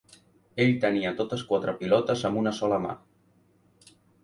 Ell 0.63 0.71
tenia 0.85 1.11
totes 1.19 1.43
quatre 1.51 1.75
pilotes 1.83 2.25
amb 2.31 2.41
una 2.43 2.55
sola 2.63 2.83
mà. 2.89 2.99